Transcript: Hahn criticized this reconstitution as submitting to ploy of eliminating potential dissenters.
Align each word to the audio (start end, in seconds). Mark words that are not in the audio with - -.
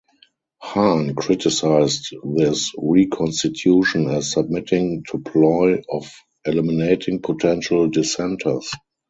Hahn 0.59 1.13
criticized 1.13 2.15
this 2.35 2.73
reconstitution 2.75 4.09
as 4.09 4.31
submitting 4.31 5.03
to 5.11 5.19
ploy 5.19 5.79
of 5.91 6.11
eliminating 6.43 7.21
potential 7.21 7.87
dissenters. 7.87 8.71